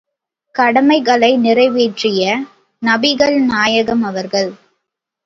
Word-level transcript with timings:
கடமைகளை 0.55 1.37
நிறைவேற்றிய 1.37 2.23
நபிகள் 2.81 3.37
நாயகம் 3.45 4.03
அவர்கள்! 4.03 4.49